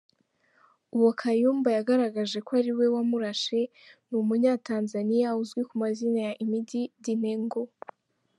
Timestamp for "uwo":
0.95-1.09